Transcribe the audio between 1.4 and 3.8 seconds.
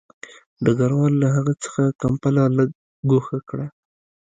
څخه کمپله لږ ګوښه کړه